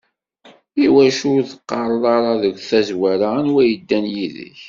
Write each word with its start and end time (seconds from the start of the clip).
Iwacu 0.85 1.25
ur 1.35 1.43
d-teqqareḍ 1.45 2.03
ara 2.15 2.31
deg 2.43 2.55
tazwara 2.69 3.29
anwa 3.39 3.61
yeddan 3.65 4.05
yid-k? 4.13 4.59